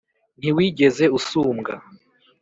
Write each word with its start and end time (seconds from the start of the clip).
Ntiwigeze 0.39 1.05
usumbwa 1.17 1.73